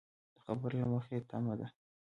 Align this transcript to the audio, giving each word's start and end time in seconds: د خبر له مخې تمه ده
د 0.35 0.37
خبر 0.43 0.71
له 0.81 0.85
مخې 0.93 1.17
تمه 1.29 1.53
ده 1.59 1.67